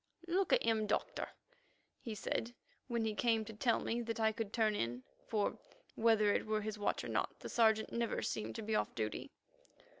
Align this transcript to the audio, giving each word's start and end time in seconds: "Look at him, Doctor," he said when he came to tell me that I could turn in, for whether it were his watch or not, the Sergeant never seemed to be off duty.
"Look 0.25 0.51
at 0.51 0.63
him, 0.63 0.87
Doctor," 0.87 1.29
he 1.99 2.15
said 2.15 2.55
when 2.87 3.05
he 3.05 3.13
came 3.13 3.45
to 3.45 3.53
tell 3.53 3.79
me 3.79 4.01
that 4.01 4.19
I 4.19 4.31
could 4.31 4.51
turn 4.51 4.73
in, 4.73 5.03
for 5.27 5.59
whether 5.93 6.33
it 6.33 6.47
were 6.47 6.61
his 6.61 6.79
watch 6.79 7.03
or 7.03 7.07
not, 7.07 7.39
the 7.41 7.49
Sergeant 7.49 7.93
never 7.93 8.23
seemed 8.23 8.55
to 8.55 8.63
be 8.63 8.73
off 8.73 8.95
duty. 8.95 9.29